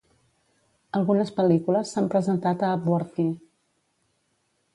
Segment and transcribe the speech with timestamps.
[0.99, 3.27] Algunes pel·lícules s'han presentat a Upworthy.